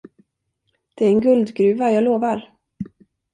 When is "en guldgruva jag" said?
1.09-2.03